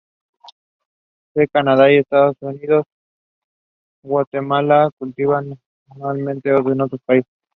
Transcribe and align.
S. 1.35 1.47
Canadá 1.53 1.91
y 1.91 1.97
Estados 1.97 2.35
Unidos 2.39 2.85
a 4.03 4.07
Guatemala; 4.07 4.89
cultivadas 4.97 5.59
comúnmente 5.89 6.49
en 6.49 6.81
otros 6.81 7.01
países. 7.05 7.31